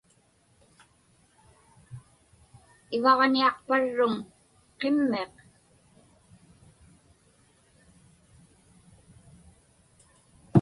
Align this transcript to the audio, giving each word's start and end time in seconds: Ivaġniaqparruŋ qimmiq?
Ivaġniaqparruŋ 2.95 4.13
qimmiq? 4.79 5.33